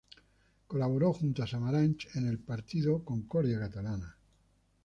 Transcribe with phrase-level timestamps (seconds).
[0.65, 4.17] Colaboró junto a Samaranch en el partido Concordia Catalana.